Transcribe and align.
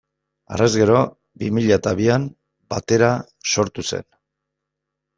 Harrez 0.53 0.69
gero, 0.81 1.01
bi 1.43 1.51
mila 1.59 1.77
eta 1.81 1.95
bian, 2.01 2.27
Batera 2.75 3.13
sortu 3.55 3.89
zen. 3.89 4.11